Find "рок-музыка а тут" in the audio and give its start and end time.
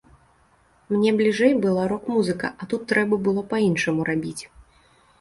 1.93-2.81